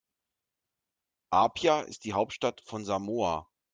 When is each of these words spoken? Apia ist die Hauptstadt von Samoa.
Apia 1.29 1.81
ist 1.81 2.05
die 2.05 2.13
Hauptstadt 2.13 2.61
von 2.61 2.85
Samoa. 2.85 3.47